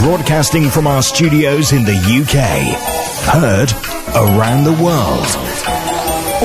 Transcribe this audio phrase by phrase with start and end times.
[0.00, 2.78] Broadcasting from our studios in the UK.
[3.34, 3.70] Heard
[4.14, 5.26] around the world.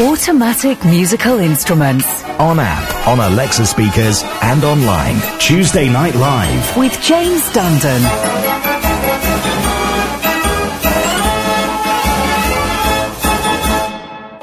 [0.09, 2.23] Automatic musical instruments.
[2.40, 5.22] On app, on Alexa speakers, and online.
[5.40, 6.76] Tuesday Night Live.
[6.76, 8.02] With James Dundon.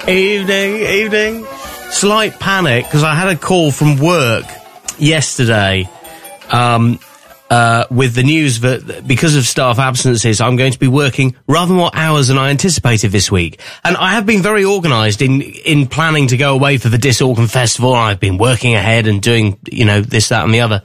[0.09, 1.47] Evening, evening.
[1.91, 4.47] Slight panic because I had a call from work
[4.99, 5.89] yesterday
[6.51, 6.99] um,
[7.51, 11.75] uh, with the news that because of staff absences, I'm going to be working rather
[11.75, 13.61] more hours than I anticipated this week.
[13.85, 17.21] And I have been very organised in in planning to go away for the Diss
[17.21, 17.93] Organ Festival.
[17.93, 20.83] I've been working ahead and doing you know this, that, and the other.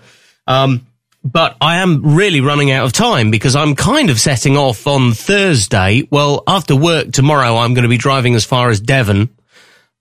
[0.47, 0.88] Um,
[1.23, 5.13] but I am really running out of time because I'm kind of setting off on
[5.13, 6.07] Thursday.
[6.11, 9.34] Well, after work tomorrow, I'm going to be driving as far as Devon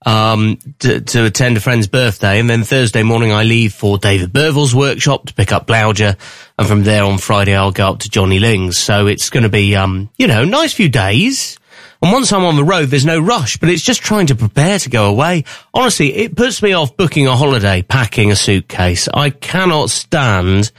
[0.05, 2.39] um, to, to, attend a friend's birthday.
[2.39, 6.15] And then Thursday morning, I leave for David Burville's workshop to pick up Blauger.
[6.57, 8.77] And from there on Friday, I'll go up to Johnny Ling's.
[8.77, 11.57] So it's going to be, um, you know, nice few days.
[12.01, 14.77] And once I'm on the road, there's no rush, but it's just trying to prepare
[14.79, 15.43] to go away.
[15.73, 19.07] Honestly, it puts me off booking a holiday, packing a suitcase.
[19.11, 20.71] I cannot stand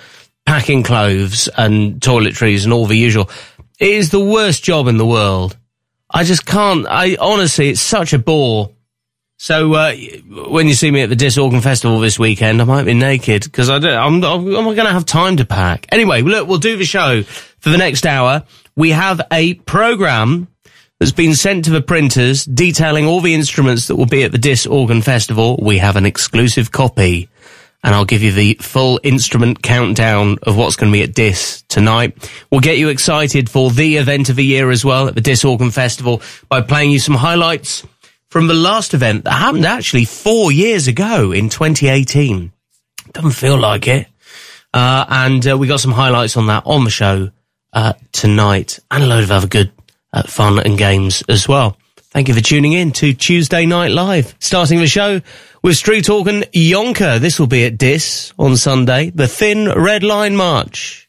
[0.44, 3.28] packing clothes and toiletries and all the usual.
[3.80, 5.56] It is the worst job in the world.
[6.08, 8.75] I just can't, I honestly, it's such a bore.
[9.38, 9.94] So uh,
[10.48, 13.44] when you see me at the Diss Organ Festival this weekend, I might be naked
[13.44, 15.86] because I don't, I'm, I'm not going to have time to pack.
[15.90, 18.44] Anyway, look, we'll do the show for the next hour.
[18.76, 20.48] We have a program
[20.98, 24.38] that's been sent to the printers detailing all the instruments that will be at the
[24.38, 25.58] Diss Organ Festival.
[25.60, 27.28] We have an exclusive copy
[27.86, 31.62] and I'll give you the full instrument countdown of what's going to be at Diss
[31.68, 32.30] tonight.
[32.50, 35.44] We'll get you excited for the event of the year as well at the Diss
[35.44, 37.86] Organ Festival by playing you some highlights
[38.36, 42.52] from the last event that happened actually four years ago in 2018.
[43.12, 44.08] Doesn't feel like it.
[44.74, 47.30] Uh, and uh, we got some highlights on that on the show
[47.72, 49.72] uh, tonight and a load of other good
[50.12, 51.78] uh, fun and games as well.
[51.96, 54.34] Thank you for tuning in to Tuesday Night Live.
[54.38, 55.22] Starting the show
[55.62, 57.18] with Street Organ Yonker.
[57.18, 59.08] This will be at Diss on Sunday.
[59.08, 61.08] The Thin Red Line March.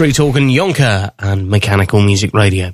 [0.00, 2.72] Street Organ, Yonker, and Mechanical Music Radio.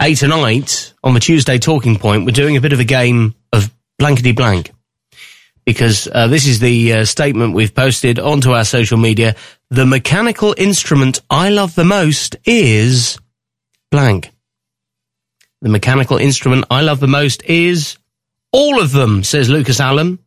[0.00, 3.72] Hey, tonight, on the Tuesday Talking Point, we're doing a bit of a game of
[3.96, 4.72] blankety blank.
[5.64, 9.36] Because uh, this is the uh, statement we've posted onto our social media.
[9.70, 13.20] The mechanical instrument I love the most is
[13.92, 14.32] blank.
[15.62, 17.98] The mechanical instrument I love the most is
[18.50, 20.18] all of them, says Lucas Allen.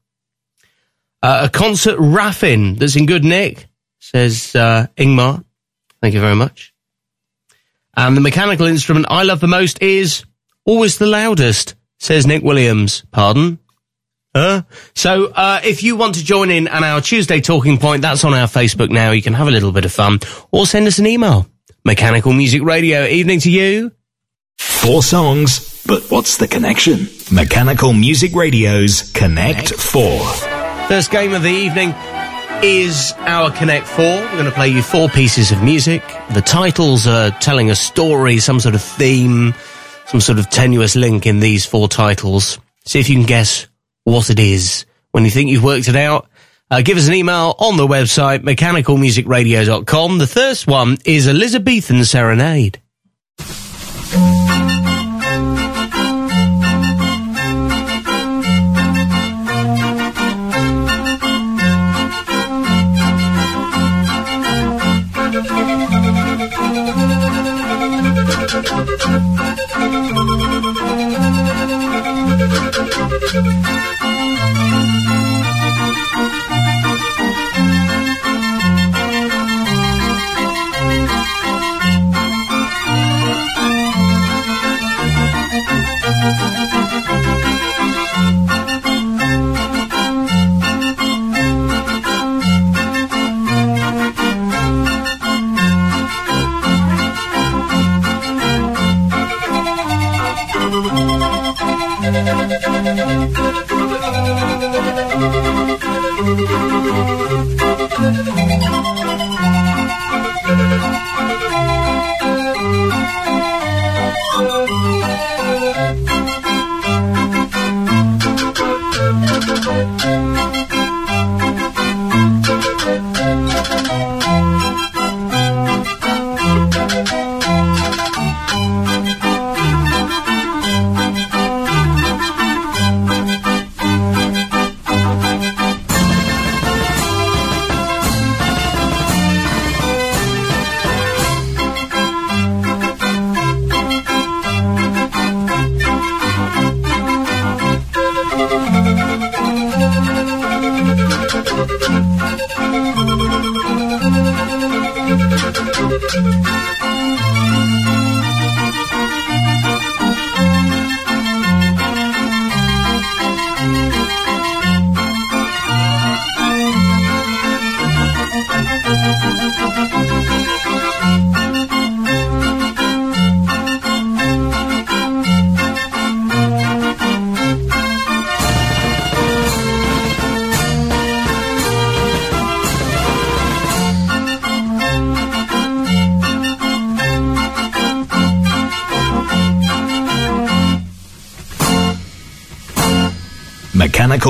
[1.21, 3.65] Uh, a concert raffin that's in good nick,
[3.99, 5.43] says uh, Ingmar.
[6.01, 6.73] Thank you very much.
[7.95, 10.23] And the mechanical instrument I love the most is
[10.65, 13.03] always the loudest, says Nick Williams.
[13.11, 13.59] Pardon?
[14.35, 14.61] Huh?
[14.93, 18.35] So, uh, if you want to join in on our Tuesday talking point, that's on
[18.35, 19.11] our Facebook now.
[19.11, 20.19] You can have a little bit of fun
[20.51, 21.47] or send us an email.
[21.83, 23.91] Mechanical Music Radio, evening to you.
[24.59, 27.07] Four songs, but what's the connection?
[27.31, 30.19] Mechanical Music Radio's Connect 4.
[30.87, 31.93] First game of the evening
[32.63, 34.05] is our Connect 4.
[34.05, 36.01] We're going to play you four pieces of music.
[36.33, 39.53] The titles are telling a story, some sort of theme,
[40.05, 42.59] some sort of tenuous link in these four titles.
[42.85, 43.67] See if you can guess
[44.03, 44.85] what it is.
[45.11, 46.29] When you think you've worked it out,
[46.69, 50.17] uh, give us an email on the website, mechanicalmusicradio.com.
[50.17, 52.81] The first one is Elizabethan Serenade.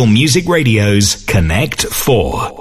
[0.06, 2.57] Music Radio's Connect 4.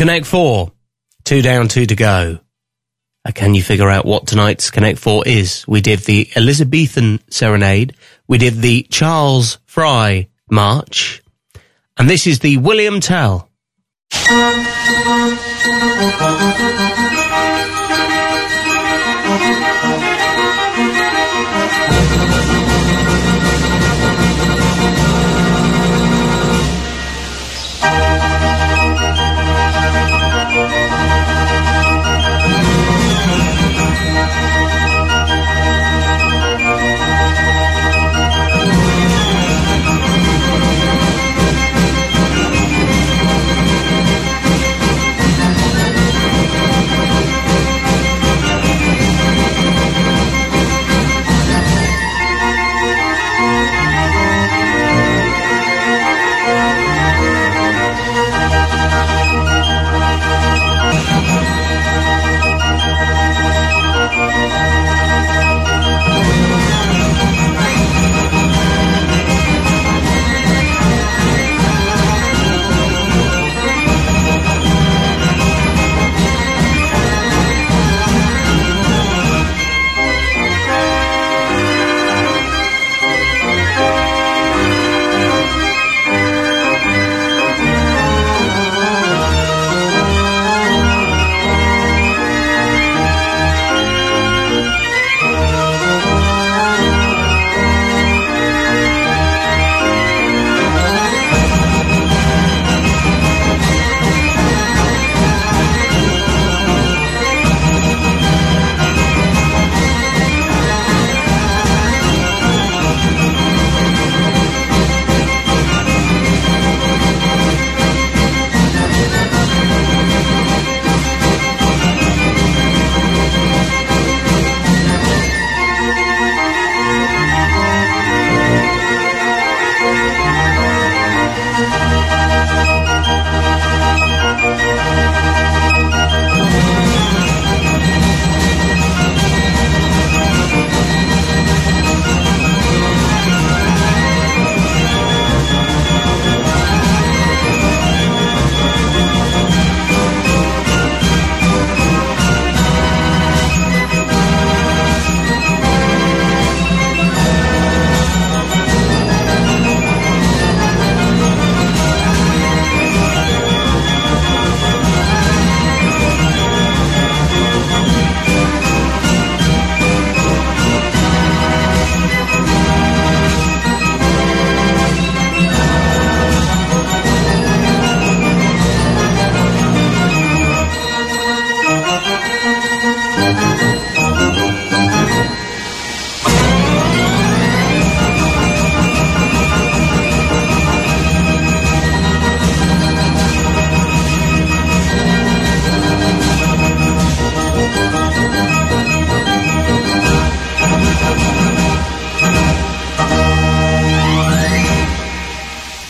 [0.00, 0.72] Connect Four,
[1.24, 2.38] two down, two to go.
[3.22, 5.68] Uh, can you figure out what tonight's Connect Four is?
[5.68, 7.94] We did the Elizabethan Serenade,
[8.26, 11.22] we did the Charles Fry March,
[11.98, 13.50] and this is the William Tell.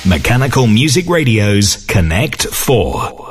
[0.06, 3.29] Mechanical Music Radio's Connect 4.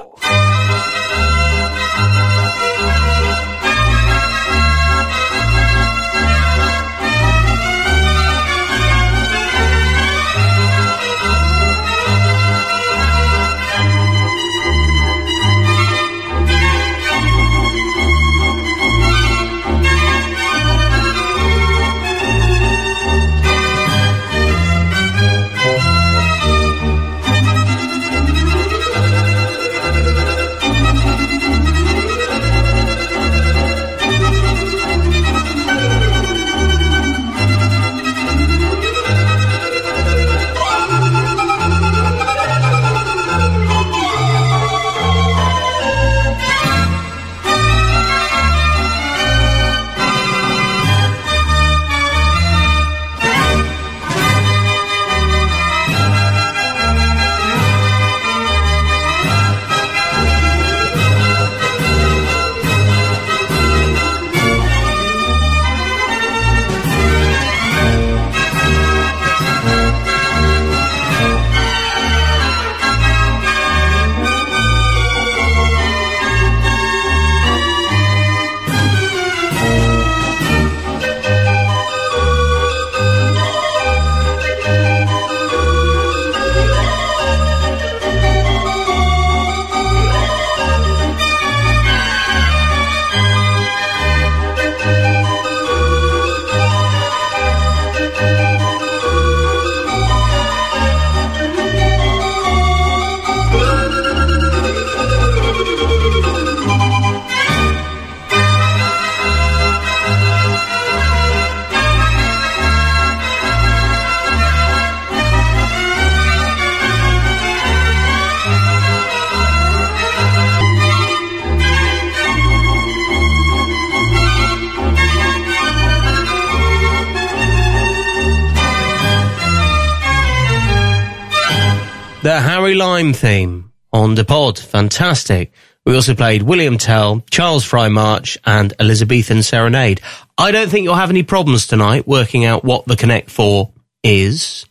[132.29, 134.59] The Harry Lime theme on the pod.
[134.59, 135.51] Fantastic.
[135.83, 139.99] We also played William Tell, Charles Fry March, and Elizabethan Serenade.
[140.37, 144.67] I don't think you'll have any problems tonight working out what the Connect 4 is.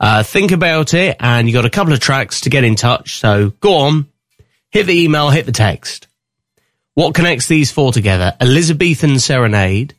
[0.00, 3.20] Uh, think about it, and you've got a couple of tracks to get in touch,
[3.20, 4.08] so go on,
[4.72, 6.08] hit the email, hit the text.
[6.94, 8.34] What connects these four together?
[8.40, 9.94] Elizabethan Serenade,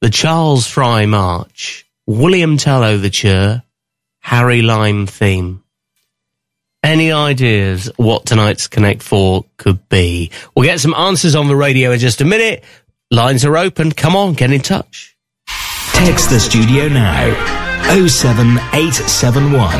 [0.00, 3.64] the Charles Fry March, William Tell Overture,
[4.20, 5.63] Harry Lime theme.
[6.84, 10.30] Any ideas what tonight's Connect 4 could be?
[10.54, 12.62] We'll get some answers on the radio in just a minute.
[13.10, 13.90] Lines are open.
[13.90, 15.16] Come on, get in touch.
[15.94, 17.32] Text the studio now
[17.96, 19.70] 07871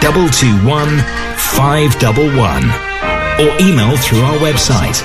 [0.00, 0.98] 221
[1.38, 2.70] 511
[3.38, 4.98] or email through our website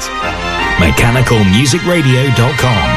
[0.82, 2.97] mechanicalmusicradio.com.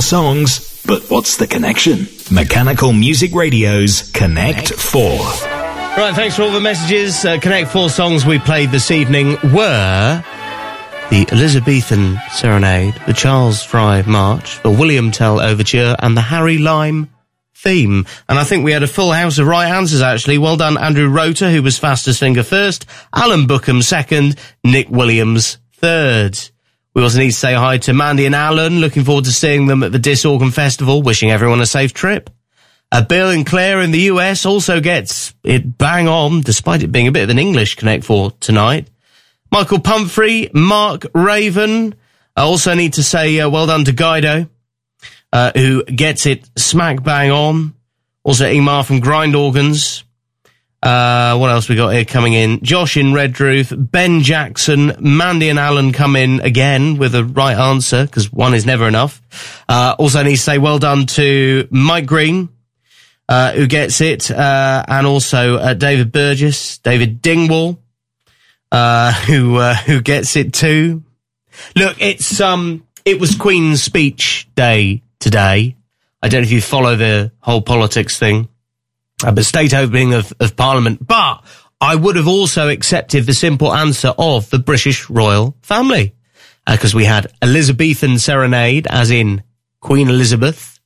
[0.00, 2.06] Four songs, but what's the connection?
[2.30, 5.02] Mechanical Music Radio's Connect 4.
[5.02, 7.22] Right, thanks for all the messages.
[7.22, 10.24] Uh, Connect Four songs we played this evening were
[11.10, 17.10] the Elizabethan Serenade, the Charles Fry March, the William Tell Overture, and the Harry Lime
[17.54, 18.06] theme.
[18.26, 20.38] And I think we had a full house of right answers actually.
[20.38, 26.38] Well done, Andrew Rota, who was fastest finger first, Alan Bookham second, Nick Williams third.
[26.94, 28.80] We also need to say hi to Mandy and Alan.
[28.80, 31.02] Looking forward to seeing them at the Diss Organ Festival.
[31.02, 32.30] Wishing everyone a safe trip.
[32.92, 37.06] Uh, Bill and Claire in the US also gets it bang on, despite it being
[37.06, 38.88] a bit of an English Connect for tonight.
[39.52, 41.94] Michael Pumphrey, Mark Raven.
[42.36, 44.48] I also need to say uh, well done to Guido,
[45.32, 47.74] uh, who gets it smack bang on.
[48.24, 50.04] Also Ingmar from Grind Organs.
[50.82, 52.62] Uh, what else we got here coming in?
[52.62, 58.06] Josh in Redruth, Ben Jackson, Mandy and Alan come in again with a right answer
[58.06, 59.20] because one is never enough.
[59.68, 62.48] Uh, also need to say well done to Mike Green,
[63.28, 67.78] uh, who gets it, uh, and also uh, David Burgess, David Dingwall,
[68.72, 71.02] uh, who who gets it too.
[71.76, 75.76] Look, it's um, it was Queen's Speech Day today.
[76.22, 78.48] I don't know if you follow the whole politics thing,
[79.24, 81.06] uh, but state opening of, of Parliament.
[81.06, 81.44] But
[81.80, 86.14] I would have also accepted the simple answer of the British royal family
[86.66, 89.42] because we had Elizabethan Serenade, as in
[89.80, 90.78] Queen Elizabeth,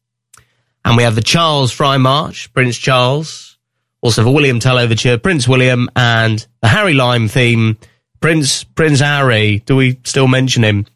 [0.85, 3.59] and we have the Charles Fry March, Prince Charles,
[4.01, 7.79] also the William Tell Overture, Prince William, and the Harry Lime theme,
[8.21, 9.61] Prince Prince Harry.
[9.67, 10.87] Do we still mention him?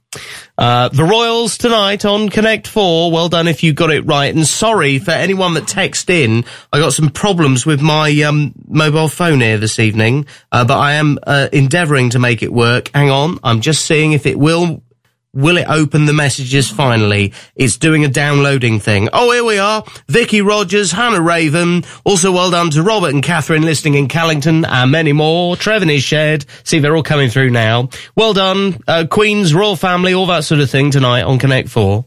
[0.57, 3.13] Uh, the Royals tonight on Connect 4.
[3.13, 4.35] Well done if you got it right.
[4.35, 6.45] And sorry for anyone that texted in.
[6.73, 10.95] I got some problems with my um, mobile phone here this evening, uh, but I
[10.95, 12.91] am uh, endeavouring to make it work.
[12.95, 13.39] Hang on.
[13.45, 14.83] I'm just seeing if it will
[15.35, 17.35] Will it open the messages finally?
[17.55, 19.11] It's doing a downloading thing.
[19.13, 19.85] Oh, here we are.
[20.09, 21.85] Vicky Rogers, Hannah Raven.
[22.05, 25.55] Also well done to Robert and Catherine listening in Callington and many more.
[25.55, 26.47] Trevin is shared.
[26.65, 27.91] See, they're all coming through now.
[28.17, 28.81] Well done.
[28.89, 32.07] Uh, Queen's, Royal Family, all that sort of thing tonight on Connect 4.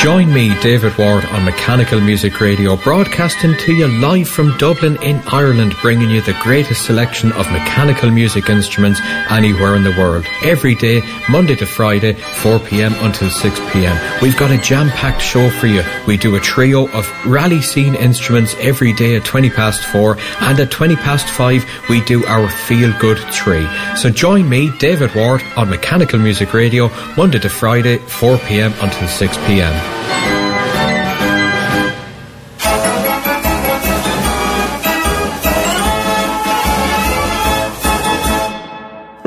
[0.00, 5.16] Join me, David Ward, on Mechanical Music Radio, broadcasting to you live from Dublin in
[5.30, 10.24] Ireland, bringing you the greatest selection of mechanical music instruments anywhere in the world.
[10.42, 14.22] Every day, Monday to Friday, 4pm until 6pm.
[14.22, 15.82] We've got a jam-packed show for you.
[16.06, 20.60] We do a trio of rally scene instruments every day at 20 past 4, and
[20.60, 23.68] at 20 past 5, we do our Feel Good 3.
[23.96, 26.88] So join me, David Ward, on Mechanical Music Radio,
[27.18, 29.69] Monday to Friday, 4pm until 6pm.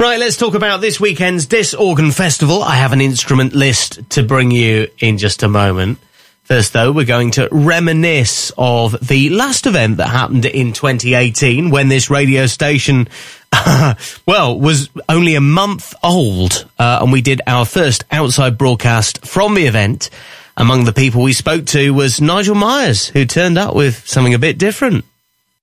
[0.03, 2.61] Right, let's talk about this weekend's Diss Organ Festival.
[2.61, 5.97] I have an instrument list to bring you in just a moment.
[6.43, 11.87] First, though, we're going to reminisce of the last event that happened in 2018 when
[11.87, 13.07] this radio station,
[14.25, 19.53] well, was only a month old, uh, and we did our first outside broadcast from
[19.53, 20.09] the event.
[20.55, 24.39] Among the people we spoke to was Nigel Myers, who turned up with something a
[24.39, 25.05] bit different.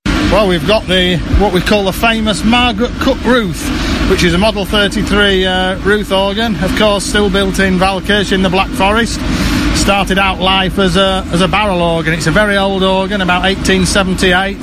[0.05, 3.67] Well, we've got the what we call the famous Margaret Cook Ruth,
[4.09, 8.41] which is a Model 33 uh, Ruth organ, of course, still built in Waldkirch in
[8.41, 9.19] the Black Forest.
[9.75, 12.13] Started out life as a as a barrel organ.
[12.13, 14.57] It's a very old organ, about 1878.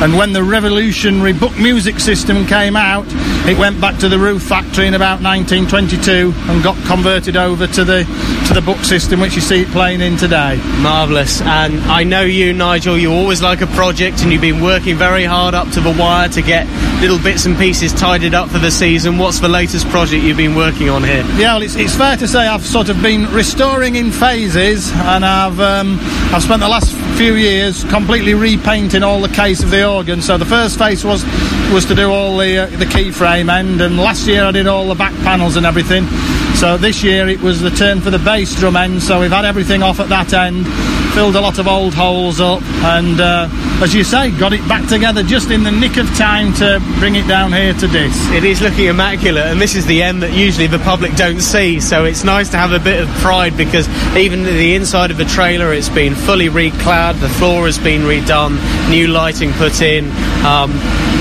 [0.00, 3.06] And when the revolutionary book music system came out,
[3.48, 7.84] it went back to the Ruth factory in about 1922 and got converted over to
[7.84, 8.04] the
[8.46, 10.56] to the book system, which you see it playing in today.
[10.80, 11.40] Marvellous.
[11.40, 15.24] And I know you, Nigel, you always like a project and you've been working very
[15.24, 16.66] hard up to the wire to get
[17.00, 19.18] little bits and pieces tidied up for the season.
[19.18, 21.24] What's the latest project you've been working on here?
[21.36, 24.10] Yeah, well, it's, it's fair to say I've sort of been restoring in
[24.48, 25.98] phases and I've, um,
[26.32, 30.22] I've spent the last few years completely repainting all the case of the organ.
[30.22, 31.24] So the first phase was
[31.72, 34.88] was to do all the uh, the keyframe end, and last year I did all
[34.88, 36.06] the back panels and everything.
[36.54, 39.02] So this year it was the turn for the bass drum end.
[39.02, 40.64] So we've had everything off at that end,
[41.14, 43.48] filled a lot of old holes up, and uh,
[43.82, 47.14] as you say, got it back together just in the nick of time to bring
[47.14, 48.14] it down here to this.
[48.30, 51.80] It is looking immaculate, and this is the end that usually the public don't see.
[51.80, 55.24] So it's nice to have a bit of pride because even the inside of the
[55.24, 58.58] trailer, it's been fully reclad, the floor has been redone,
[58.90, 60.10] new lighting put in.
[60.44, 60.72] Um,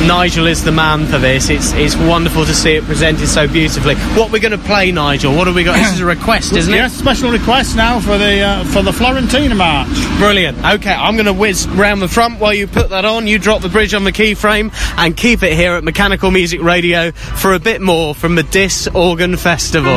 [0.06, 1.50] Nigel is the man for this.
[1.50, 3.95] It's it's wonderful to see it presented so beautifully.
[4.15, 5.36] What we're going to play, Nigel?
[5.36, 5.76] What have we got?
[5.76, 6.78] This is a request, isn't it?
[6.78, 10.18] Yes, special request now for the uh, for the Florentiner March.
[10.18, 10.58] Brilliant.
[10.58, 13.28] Okay, I'm going to whiz round the front while you put that on.
[13.28, 17.12] You drop the bridge on the keyframe and keep it here at Mechanical Music Radio
[17.12, 19.94] for a bit more from the Diss Organ Festival.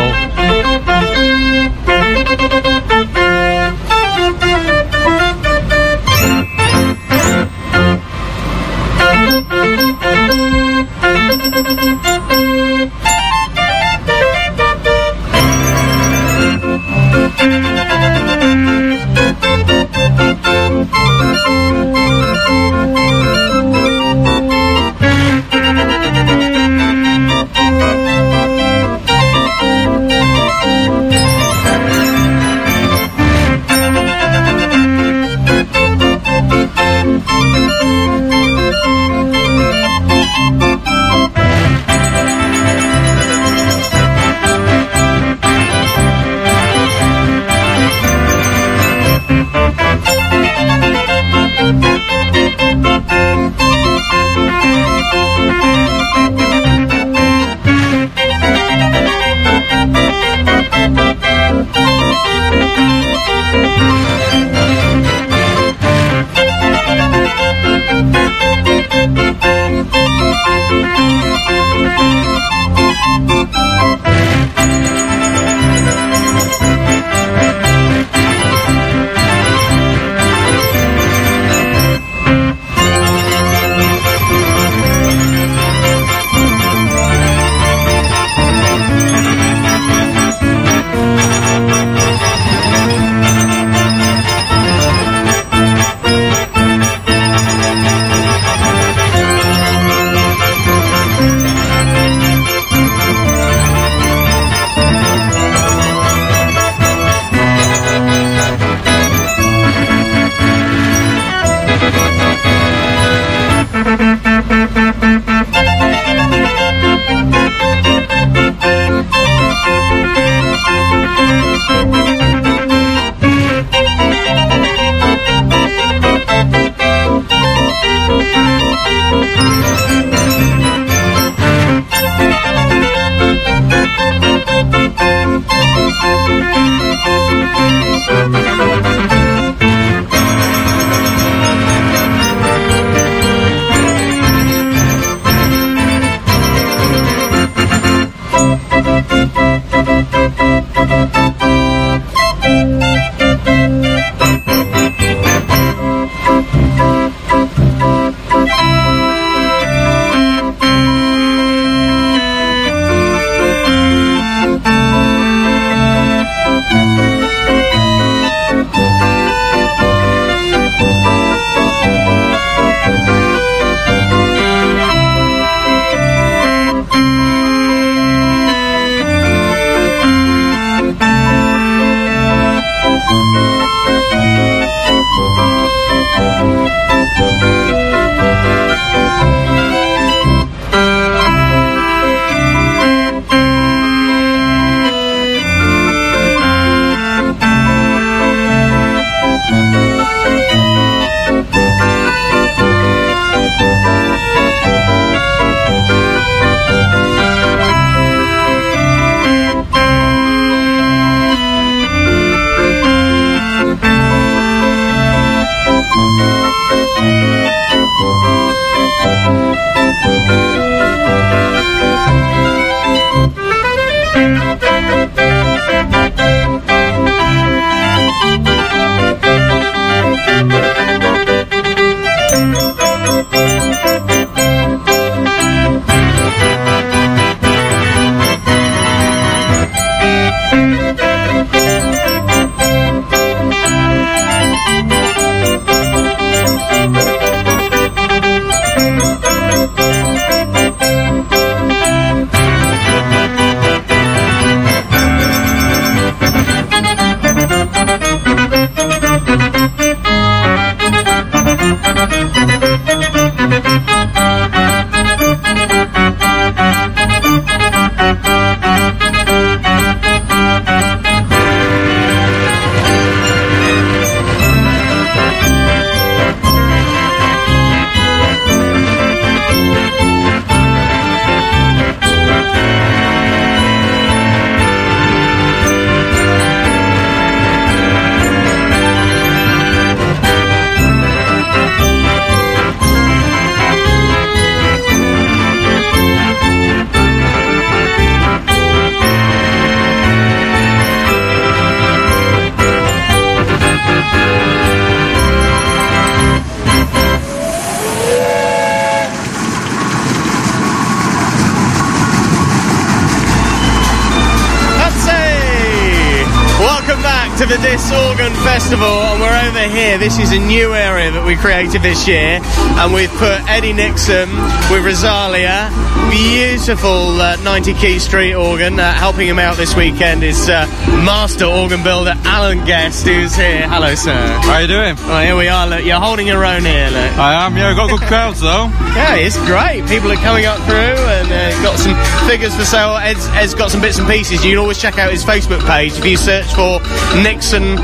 [321.79, 324.29] This year, and we've put Eddie Nixon
[324.71, 325.71] with Rosalia,
[326.11, 328.81] beautiful uh, 90 key street organ.
[328.81, 330.67] Uh, helping him out this weekend is uh,
[331.05, 333.69] master organ builder Alan Guest, who's here.
[333.69, 334.13] Hello, sir.
[334.13, 334.97] How are you doing?
[334.97, 335.67] Well, here we are.
[335.69, 336.89] Look, you're holding your own here.
[336.89, 337.19] Look.
[337.19, 337.57] I am.
[337.57, 338.67] Yeah, got good crowds though.
[338.97, 339.87] Yeah, it's great.
[339.87, 341.95] People are coming up through and uh, got some
[342.29, 342.97] figures for sale.
[342.97, 344.45] Ed's, Ed's got some bits and pieces.
[344.45, 346.80] You can always check out his Facebook page if you search for
[347.17, 347.79] Nixon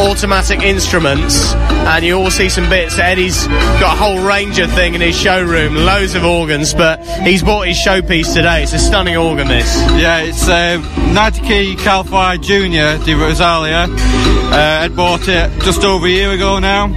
[0.00, 2.98] Automatic Instruments, and you all see some bits.
[2.98, 7.66] Eddie's got a whole Ranger thing in his showroom, loads of organs, but he's bought
[7.66, 8.62] his showpiece today.
[8.64, 9.74] It's a stunning organ, this.
[9.92, 10.78] Yeah, it's uh,
[11.12, 13.86] 90 key Cal 5 Junior di Rosalia.
[13.88, 16.88] Uh, Ed bought it just over a year ago now.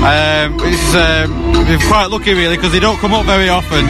[0.00, 3.84] Um, it's um, we're quite lucky really because they don't come up very often.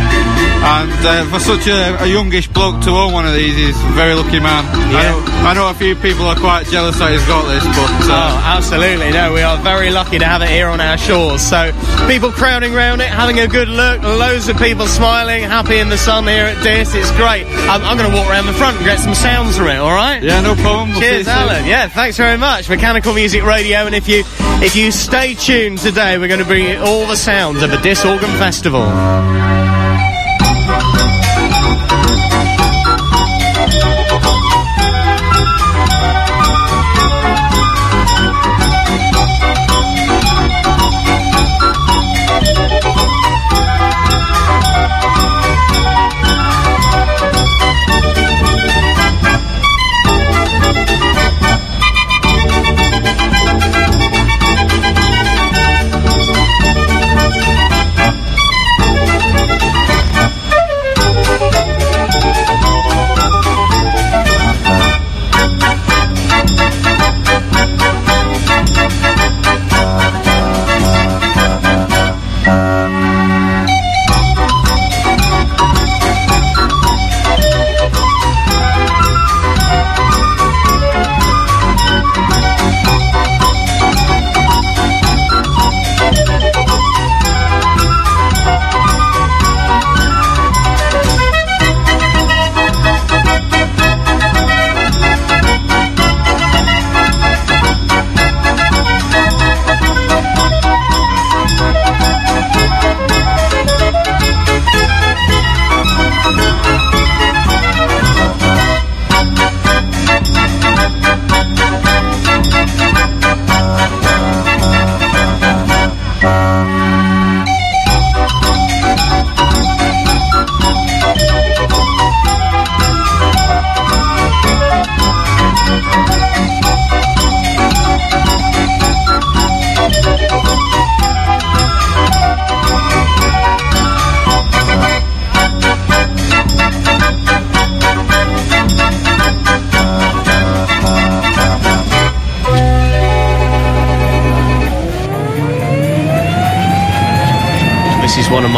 [0.60, 3.92] And uh, for such a, a, youngish bloke to own one of these, he's a
[3.96, 4.64] very lucky man.
[4.92, 4.98] Yeah.
[4.98, 8.12] I, know, I know a few people are quite jealous that he's got this, but
[8.12, 11.40] uh, oh, absolutely no, we are very lucky to have it here on our shores.
[11.40, 11.72] So
[12.06, 15.96] people crowding around it, having a good look, loads of people smiling, happy in the
[15.96, 16.94] sun here at Diss.
[16.94, 17.46] It's great.
[17.46, 19.78] I'm, I'm going to walk around the front and get some sounds from it.
[19.78, 20.22] All right?
[20.22, 20.90] Yeah, no problem.
[20.90, 21.64] We'll Cheers, Alan.
[21.64, 22.68] Yeah, thanks very much.
[22.68, 24.24] Mechanical Music Radio, and if you
[24.60, 27.76] if you stay tuned today, we're going to bring you all the sounds of the
[27.78, 28.82] Diss Organ Festival.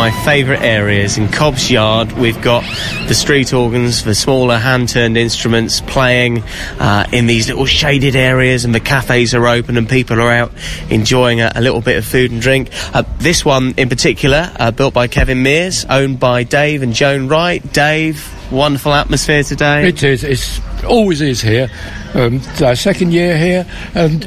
[0.03, 1.16] My favourite areas.
[1.16, 2.64] In Cobb's Yard, we've got
[3.07, 6.42] the street organs for smaller hand turned instruments playing
[6.80, 10.50] uh, in these little shaded areas, and the cafes are open and people are out
[10.90, 12.70] enjoying a, a little bit of food and drink.
[12.92, 17.28] Uh, this one in particular, uh, built by Kevin Mears, owned by Dave and Joan
[17.28, 17.62] Wright.
[17.72, 19.86] Dave, wonderful atmosphere today.
[19.86, 20.24] It is.
[20.24, 21.70] It's always is here.
[22.14, 24.24] Um, it's our second year here, and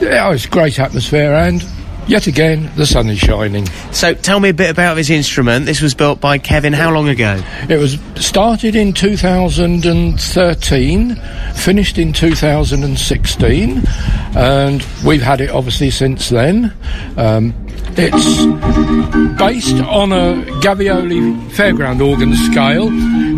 [0.00, 1.34] yeah, it's great atmosphere.
[1.34, 1.60] And
[2.06, 3.66] yet again, the sun is shining.
[3.92, 5.66] So tell me a bit about this instrument.
[5.66, 7.40] This was built by Kevin how long ago?
[7.68, 11.16] It was started in 2013,
[11.54, 13.82] finished in 2016,
[14.36, 16.72] and we've had it obviously since then.
[17.16, 17.54] Um,
[17.94, 18.46] it's
[19.38, 22.88] based on a Gavioli fairground organ scale,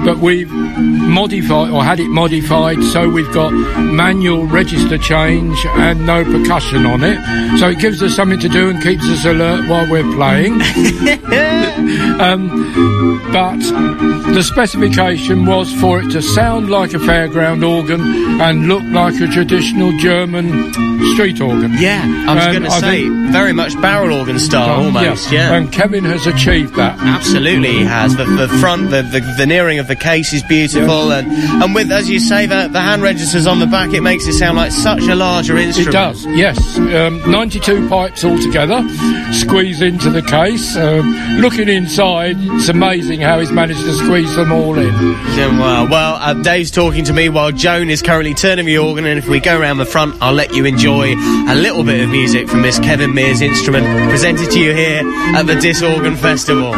[0.05, 6.25] but we've modified or had it modified so we've got manual register change and no
[6.25, 7.19] percussion on it.
[7.59, 10.53] So it gives us something to do and keeps us alert while we're playing.
[12.21, 12.49] um,
[13.33, 13.59] but
[14.35, 18.01] the specification was for it to sound like a fairground organ
[18.41, 20.73] and look like a traditional German
[21.15, 21.73] street organ.
[21.79, 25.53] Yeah, I was going to say, think- very much barrel organ style almost, yeah.
[25.53, 26.99] And Kevin has achieved that.
[27.01, 28.17] Absolutely, he has.
[28.17, 31.27] The, the front, the, the veneering of the case is beautiful, and,
[31.63, 34.35] and with, as you say, the, the hand registers on the back, it makes it
[34.35, 35.89] sound like such a larger instrument.
[35.89, 36.79] It does, yes.
[36.79, 38.83] Um, 92 pipes altogether,
[39.33, 40.77] squeeze into the case.
[40.77, 44.93] Um, looking inside, it's amazing how he's managed to squeeze them all in.
[45.37, 49.07] Yeah, well, well uh, Dave's talking to me while Joan is currently turning the organ,
[49.07, 51.15] and if we go around the front, I'll let you enjoy
[51.49, 55.03] a little bit of music from this Kevin Mears instrument presented to you here
[55.35, 56.73] at the Diss Organ Festival.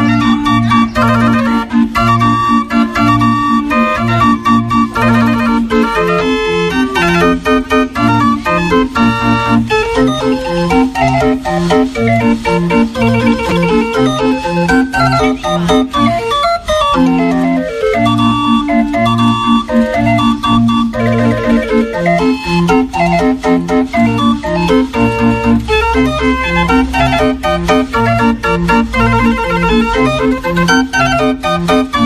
[29.97, 31.96] Some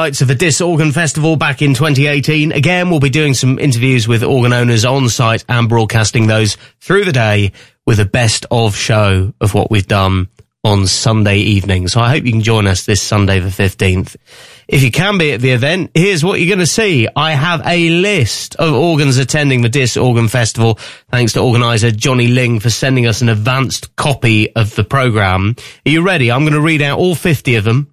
[0.00, 2.52] highlights of the Diss Organ Festival back in 2018.
[2.52, 7.04] Again, we'll be doing some interviews with organ owners on site and broadcasting those through
[7.04, 7.52] the day
[7.84, 10.28] with a best of show of what we've done
[10.64, 11.86] on Sunday evening.
[11.86, 14.16] So I hope you can join us this Sunday the 15th.
[14.68, 17.06] If you can be at the event, here's what you're going to see.
[17.14, 20.76] I have a list of organs attending the Diss Organ Festival.
[21.10, 25.56] Thanks to organizer Johnny Ling for sending us an advanced copy of the program.
[25.84, 26.32] Are you ready?
[26.32, 27.92] I'm going to read out all 50 of them.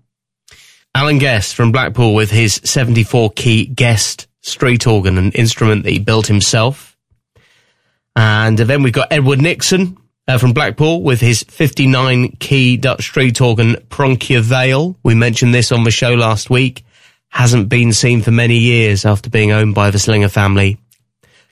[0.96, 6.00] Alan Guest from Blackpool with his 74 key Guest street organ, an instrument that he
[6.00, 6.98] built himself.
[8.16, 13.40] And then we've got Edward Nixon uh, from Blackpool with his 59 key Dutch street
[13.42, 14.98] organ Pronkje Vale.
[15.04, 16.84] We mentioned this on the show last week.
[17.30, 20.80] Hasn't been seen for many years after being owned by the Slinger family.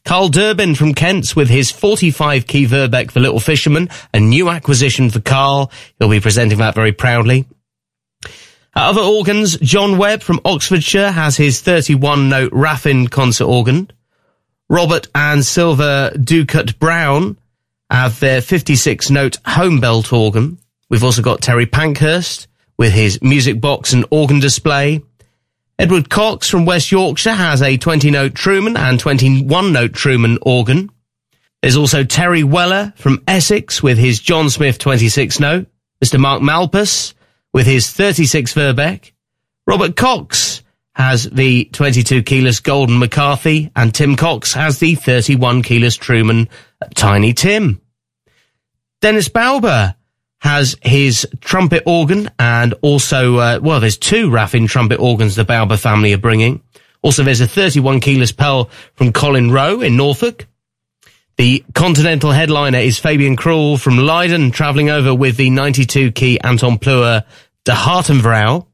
[0.06, 5.10] Carl Durbin from Kent's with his 45 key Verbeeck for Little Fisherman, a new acquisition
[5.10, 5.72] for Carl.
[5.98, 7.46] He'll be presenting that very proudly.
[8.76, 13.90] Other organs, John Webb from Oxfordshire has his 31 note Raffin concert organ.
[14.70, 17.38] Robert and Silver Ducat Brown
[17.90, 20.58] have their 56 note home belt organ.
[20.90, 22.48] We've also got Terry Pankhurst
[22.78, 25.02] with his music box and organ display.
[25.80, 30.90] Edward Cox from West Yorkshire has a 20 note Truman and 21 note Truman organ.
[31.62, 35.68] There's also Terry Weller from Essex with his John Smith 26 note.
[36.04, 36.20] Mr.
[36.20, 37.15] Mark Malpas
[37.56, 39.14] with his 36 Verbeeck.
[39.66, 40.62] Robert Cox
[40.94, 46.50] has the 22 keyless Golden McCarthy and Tim Cox has the 31 keyless Truman
[46.96, 47.80] Tiny Tim.
[49.00, 49.96] Dennis Bauber
[50.40, 55.80] has his trumpet organ and also, uh, well, there's two Raffin trumpet organs the Bauber
[55.80, 56.62] family are bringing.
[57.02, 60.46] Also, there's a 31 keyless Pell from Colin Rowe in Norfolk.
[61.38, 66.78] The continental headliner is Fabian Krul from Leiden, travelling over with the 92 key Anton
[66.78, 67.26] Pleur
[67.66, 68.68] de Hartenvrouw.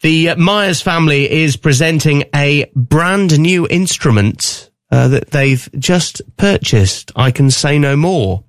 [0.00, 7.12] The Myers family is presenting a brand new instrument uh, that they've just purchased.
[7.14, 8.44] I can say no more,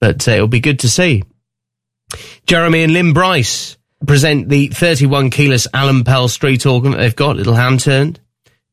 [0.00, 1.24] but uh, it'll be good to see.
[2.46, 7.36] Jeremy and Lynn Bryce present the 31 keyless Allen Pell street organ that they've got,
[7.36, 8.20] little hand turned.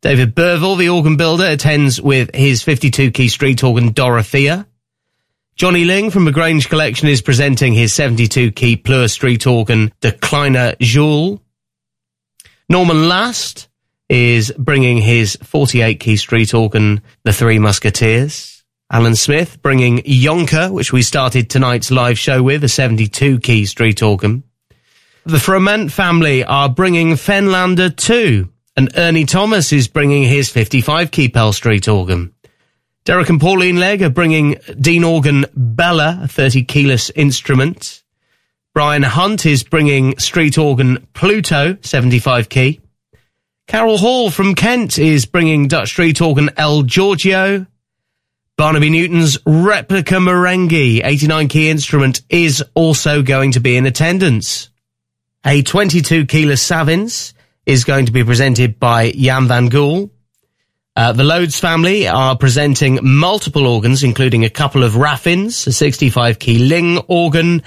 [0.02, 4.68] David Burville, the organ builder, attends with his 52 key street organ Dorothea.
[5.56, 10.78] Johnny Ling from the Grange Collection is presenting his 72 key Pleur street organ Decliner
[10.80, 11.39] Jules.
[12.68, 13.70] Norman Last
[14.10, 18.66] is bringing his 48 key street organ The Three Musketeers.
[18.91, 24.03] Alan Smith bringing Yonker, which we started tonight's live show with, a 72 key street
[24.03, 24.43] organ.
[25.24, 31.30] The Froment family are bringing Fenlander 2, and Ernie Thomas is bringing his 55 key
[31.30, 32.35] Pell Street organ.
[33.06, 38.03] Derek and Pauline Legg are bringing Dean organ Bella, a 30 keyless instrument.
[38.74, 42.82] Brian Hunt is bringing street organ Pluto, 75 key.
[43.68, 47.68] Carol Hall from Kent is bringing Dutch street organ El Giorgio.
[48.58, 54.70] Barnaby Newton's replica Marenghi, 89 key instrument, is also going to be in attendance.
[55.45, 57.36] A 22 keyless Savins
[57.68, 60.10] is going to be presented by Jan van Gool.
[60.98, 66.39] Uh, the Loads family are presenting multiple organs, including a couple of Raffins, a 65
[66.39, 67.64] key Ling organ,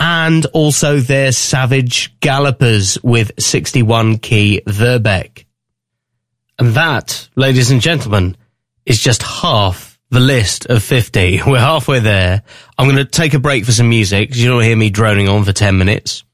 [0.00, 5.44] and also their Savage Gallopers with 61 key Verbeeck.
[6.58, 8.36] And that, ladies and gentlemen,
[8.84, 11.42] is just half the list of 50.
[11.46, 12.42] We're halfway there.
[12.76, 15.28] I'm going to take a break for some music because you don't hear me droning
[15.28, 16.24] on for 10 minutes.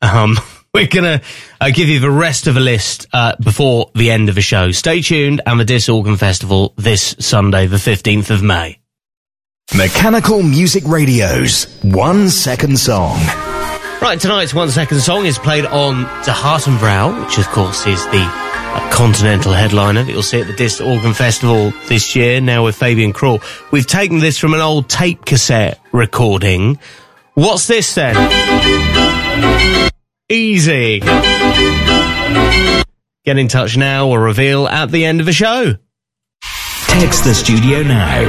[0.00, 0.36] Um,
[0.76, 1.26] we're going to
[1.58, 4.72] uh, give you the rest of the list uh, before the end of the show.
[4.72, 8.78] Stay tuned and the Diss Organ Festival this Sunday, the 15th of May.
[9.74, 13.16] Mechanical Music Radio's One Second Song.
[14.02, 18.22] Right, tonight's one second song is played on De Hartenvrouw, which of course is the
[18.22, 22.76] uh, continental headliner that you'll see at the Diss Organ Festival this year, now with
[22.76, 23.42] Fabian Krul.
[23.72, 26.78] We've taken this from an old tape cassette recording.
[27.32, 28.14] What's this then?
[30.28, 30.98] Easy.
[33.24, 35.74] Get in touch now or reveal at the end of the show.
[36.88, 38.26] Text the studio now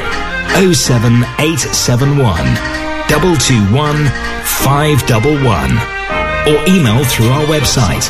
[0.59, 2.37] 07871
[3.09, 4.05] 221
[4.45, 5.77] 511
[6.47, 8.07] or email through our website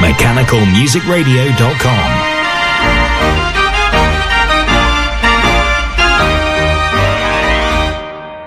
[0.00, 2.25] mechanicalmusicradio.com.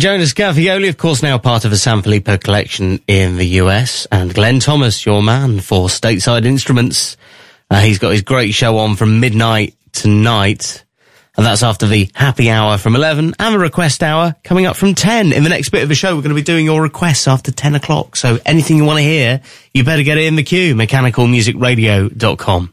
[0.00, 4.58] Jonas Gavioli, of course, now part of a Sanfilippo collection in the US, and Glenn
[4.58, 7.18] Thomas, your man for Stateside Instruments.
[7.70, 10.86] Uh, he's got his great show on from midnight tonight.
[11.36, 14.94] And that's after the happy hour from 11 and the request hour coming up from
[14.94, 15.34] 10.
[15.34, 17.52] In the next bit of the show, we're going to be doing your requests after
[17.52, 18.16] 10 o'clock.
[18.16, 19.42] So anything you want to hear,
[19.74, 22.72] you better get it in the queue, mechanicalmusicradio.com.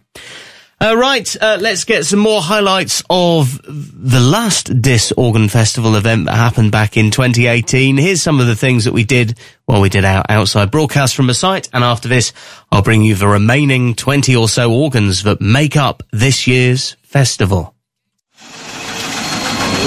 [0.80, 6.26] Uh, right, uh, let's get some more highlights of the last Diss Organ Festival event
[6.26, 7.98] that happened back in 2018.
[7.98, 11.26] Here's some of the things that we did while we did our outside broadcast from
[11.26, 12.32] the site, and after this,
[12.72, 17.74] I'll bring you the remaining 20 or so organs that make up this year's festival.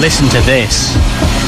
[0.01, 1.40] Listen to this.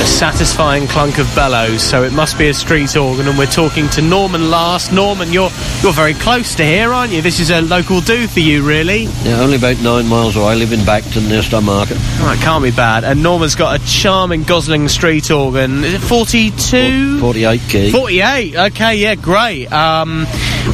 [0.00, 3.88] A satisfying clunk of bellows, so it must be a street organ, and we're talking
[3.90, 4.92] to Norman last.
[4.92, 5.50] Norman, you're
[5.82, 7.20] you're very close to here, aren't you?
[7.20, 9.04] This is a local do for you, really.
[9.24, 10.46] Yeah, only about nine miles away.
[10.46, 11.96] I live in Bacton, near Stowmarket.
[12.20, 13.02] Oh, it can't be bad.
[13.02, 15.82] And Norman's got a charming Gosling street organ.
[15.82, 17.18] Is it 42?
[17.18, 17.90] 48 key.
[17.90, 18.56] 48.
[18.56, 19.66] Okay, yeah, great.
[19.72, 20.26] Um,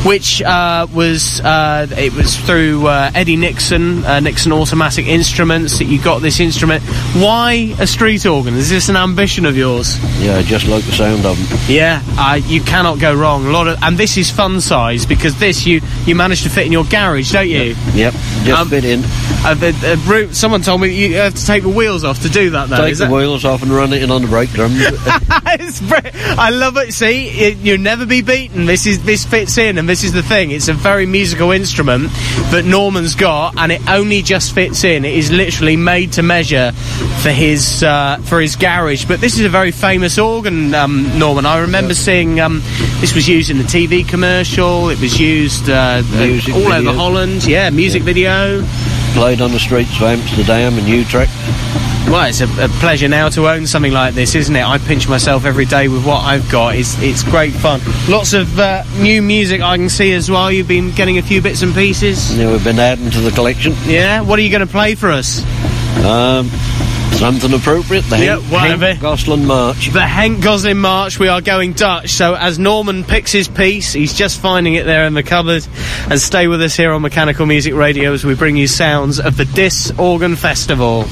[0.05, 5.87] which uh, was uh, it was through uh, Eddie Nixon, uh, Nixon Automatic Instruments that
[5.87, 6.83] you got this instrument.
[7.15, 8.55] Why a street organ?
[8.55, 9.97] Is this an ambition of yours?
[10.21, 11.59] Yeah, just like the sound of them.
[11.69, 13.47] Yeah, uh, you cannot go wrong.
[13.47, 16.67] A lot of, and this is fun size because this you you manage to fit
[16.67, 17.77] in your garage, don't you?
[17.95, 18.13] Yep,
[18.43, 19.03] just Um, fit in.
[19.47, 22.29] Uh, the, the route, someone told me you have to take the wheels off to
[22.29, 22.69] do that.
[22.71, 22.77] Though.
[22.79, 24.73] Take the that- wheels off and run it in on the brake drum.
[24.77, 26.93] I love it.
[26.93, 28.67] See, it, you'll never be beaten.
[28.67, 30.51] This is this fits in, and this is the thing.
[30.51, 32.11] It's a very musical instrument
[32.51, 35.05] that Norman's got, and it only just fits in.
[35.05, 36.73] It is literally made to measure
[37.23, 39.04] for his uh, for his garage.
[39.07, 41.45] But this is a very famous organ, um, Norman.
[41.47, 42.61] I remember seeing um,
[43.01, 44.89] this was used in the TV commercial.
[44.89, 46.93] It was used uh, Music all over.
[46.93, 47.45] Holland.
[47.45, 48.65] Yeah, music video.
[49.13, 51.31] Played on the streets of Amsterdam and Utrecht.
[52.07, 54.65] Well, it's a, a pleasure now to own something like this, isn't it?
[54.65, 56.77] I pinch myself every day with what I've got.
[56.77, 57.81] It's it's great fun.
[58.09, 60.51] Lots of uh, new music I can see as well.
[60.53, 62.37] You've been getting a few bits and pieces.
[62.37, 63.75] Yeah, we've been adding to the collection.
[63.85, 64.21] Yeah.
[64.21, 65.43] What are you going to play for us?
[66.05, 66.51] Um,
[67.15, 68.05] something appropriate.
[68.05, 68.95] The Yeah, Henk, whatever.
[69.01, 69.91] Gosling March.
[69.91, 71.19] The Hank Gosling March.
[71.19, 72.11] We are going Dutch.
[72.11, 75.67] So as Norman picks his piece, he's just finding it there in the cupboard.
[76.11, 79.37] And stay with us here on Mechanical Music Radio as we bring you sounds of
[79.37, 81.05] the Diss Organ Festival.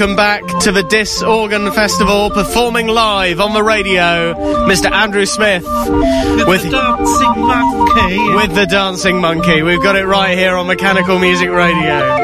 [0.00, 4.32] Welcome back to the Diss Organ Festival, performing live on the radio,
[4.64, 4.90] Mr.
[4.90, 8.34] Andrew Smith with, the dancing monkey.
[8.34, 9.60] with the Dancing Monkey.
[9.60, 12.19] We've got it right here on Mechanical Music Radio.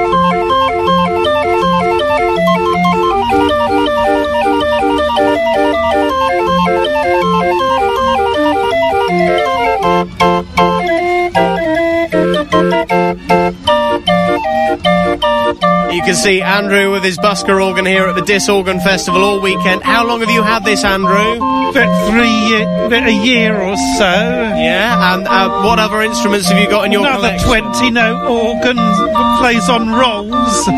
[15.96, 19.40] You can see Andrew with his busker organ here at the Diss Organ Festival all
[19.40, 19.82] weekend.
[19.82, 21.36] How long have you had this, Andrew?
[21.70, 24.04] About three, ye- about a year or so.
[24.04, 27.72] Yeah, and uh, what other instruments have you got in your Another collection?
[27.72, 30.68] 20 note organ that plays on rolls.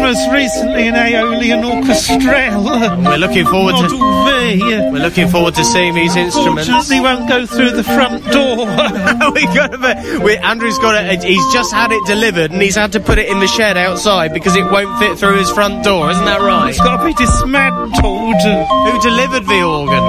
[0.00, 3.04] Most recently an Aeolian Orchestrelle.
[3.04, 4.90] We're looking forward to Model V.
[4.92, 6.68] we're looking forward to seeing these instruments.
[6.68, 8.64] Fortunately, won't go through the front door.
[9.32, 11.22] we got to, we, Andrew's got it.
[11.22, 14.32] He's just had it delivered, and he's had to put it in the shed outside
[14.32, 16.10] because it won't fit through his front door.
[16.10, 16.70] Isn't that right?
[16.70, 17.94] It's got to be dismantled.
[17.94, 20.04] Who delivered the organ?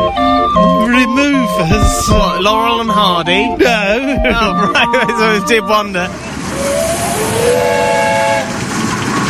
[0.90, 2.10] Removers.
[2.10, 3.56] What, Laurel and Hardy?
[3.58, 4.22] No.
[4.38, 5.42] Oh, right.
[5.42, 6.08] I did wonder.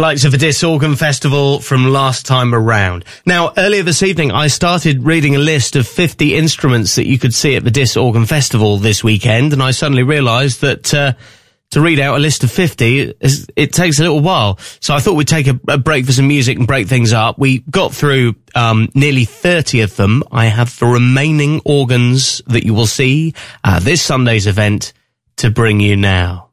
[0.09, 3.05] Of the Diss Organ Festival from last time around.
[3.27, 7.35] Now, earlier this evening, I started reading a list of 50 instruments that you could
[7.35, 11.13] see at the Diss Organ Festival this weekend, and I suddenly realised that uh,
[11.73, 13.17] to read out a list of 50,
[13.55, 14.59] it takes a little while.
[14.81, 17.39] So I thought we'd take a, a break for some music and break things up.
[17.39, 20.23] We got through um, nearly 30 of them.
[20.33, 23.35] I have the remaining organs that you will see
[23.83, 24.95] this Sunday's event
[25.37, 26.47] to bring you now.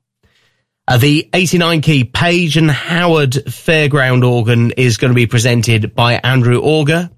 [0.87, 6.13] Uh, the 89 key Page and Howard Fairground organ is going to be presented by
[6.13, 7.09] Andrew Auger.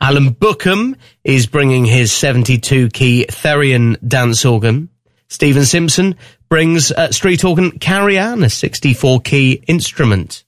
[0.00, 4.88] Alan Bookham is bringing his 72 key Therian dance organ.
[5.28, 6.16] Stephen Simpson
[6.48, 10.44] brings uh, street organ Carry On, a 64 key instrument.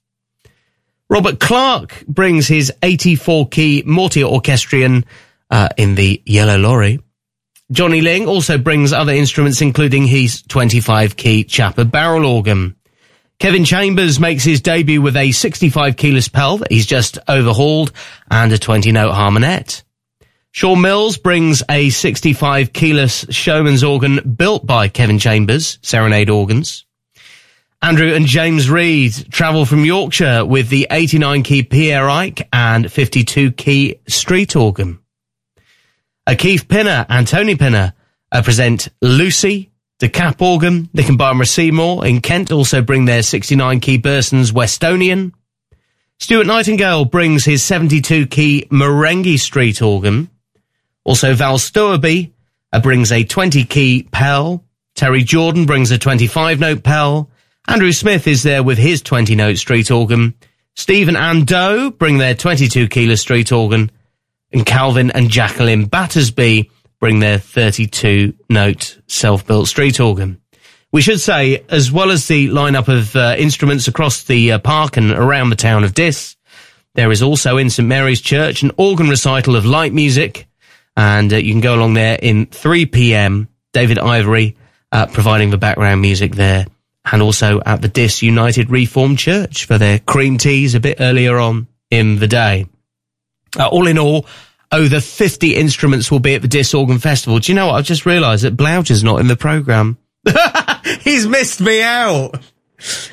[1.10, 5.04] Robert Clark brings his 84 key Mortier Orchestrion
[5.50, 7.00] uh, in the Yellow Lorry.
[7.72, 12.74] Johnny Ling also brings other instruments, including his 25 key Chiappa barrel organ.
[13.38, 17.92] Kevin Chambers makes his debut with a 65 keyless Pell that he's just overhauled
[18.30, 19.82] and a 20 note harmonet.
[20.52, 26.84] Sean Mills brings a 65 keyless showman's organ built by Kevin Chambers, Serenade Organs.
[27.80, 33.52] Andrew and James Reed travel from Yorkshire with the 89 key Pierre Eich and 52
[33.52, 34.98] key street organ.
[36.26, 37.94] Uh, Keith Pinner and Tony Pinner
[38.32, 40.88] uh, present Lucy, the Cap Organ.
[40.92, 45.32] Nick and Barbara Seymour in Kent also bring their 69 key Bursens Westonian.
[46.18, 50.28] Stuart Nightingale brings his 72 key Marenghi Street organ.
[51.02, 52.32] Also Val Stowerby
[52.72, 54.62] uh, brings a 20 key Pell.
[54.94, 57.30] Terry Jordan brings a 25 note Pell.
[57.66, 60.34] Andrew Smith is there with his 20 note street organ.
[60.76, 63.90] Stephen and Doe bring their 22 kilo street organ.
[64.52, 70.40] And Calvin and Jacqueline Battersby bring their 32 note self built street organ.
[70.92, 74.96] We should say, as well as the lineup of uh, instruments across the uh, park
[74.96, 76.36] and around the town of Diss,
[76.94, 80.48] there is also in St Mary's Church an organ recital of light music,
[80.96, 83.48] and uh, you can go along there in 3 p.m.
[83.72, 84.56] David Ivory
[84.90, 86.66] uh, providing the background music there,
[87.10, 91.38] and also at the Diss United Reformed Church for their cream teas a bit earlier
[91.38, 92.66] on in the day.
[93.58, 94.26] Uh, all in all,
[94.72, 97.38] over 50 instruments will be at the Diss Organ Festival.
[97.38, 97.74] Do you know what?
[97.74, 99.98] I've just realised that Bloucher's not in the programme.
[101.00, 102.40] he's missed me out.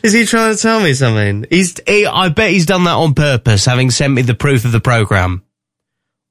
[0.03, 1.45] Is he trying to tell me something?
[1.49, 4.71] He's, he, I bet he's done that on purpose, having sent me the proof of
[4.71, 5.43] the programme.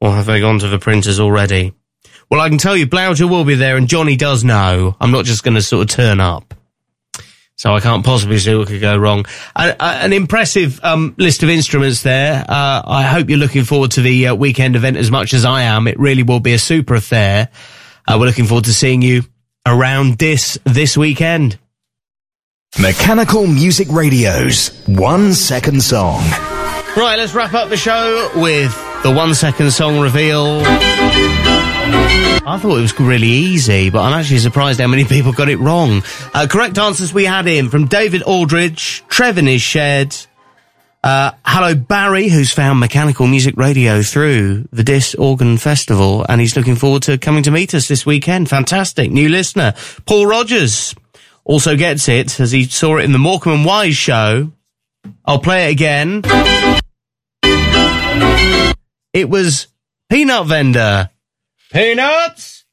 [0.01, 1.75] Or have they gone to the printers already?
[2.31, 4.97] Well, I can tell you, Bloucher will be there, and Johnny does know.
[5.01, 6.55] I'm not just going to sort of turn up.
[7.57, 9.25] So I can't possibly see what could go wrong.
[9.55, 12.45] Uh, uh, an impressive um, list of instruments there.
[12.47, 15.63] Uh, I hope you're looking forward to the uh, weekend event as much as I
[15.63, 15.89] am.
[15.89, 17.49] It really will be a super affair.
[18.07, 19.23] Uh, we're looking forward to seeing you
[19.67, 21.59] around this this weekend.
[22.79, 26.21] Mechanical Music Radio's One Second Song.
[26.95, 30.63] Right, let's wrap up the show with the one second song reveal.
[31.89, 35.59] I thought it was really easy, but I'm actually surprised how many people got it
[35.59, 36.03] wrong.
[36.33, 40.15] Uh, correct answers we had in from David Aldridge, Trevin is shared.
[41.03, 46.57] Uh, hello, Barry, who's found Mechanical Music Radio through the Diss Organ Festival, and he's
[46.57, 48.49] looking forward to coming to meet us this weekend.
[48.49, 49.11] Fantastic.
[49.13, 49.75] New listener.
[50.05, 50.95] Paul Rogers
[51.45, 54.51] also gets it as he saw it in the Morecambe and Wise show.
[55.25, 56.23] I'll play it again.
[59.13, 59.69] It was
[60.11, 61.11] Peanut Vendor.
[61.77, 62.65] Peanuts!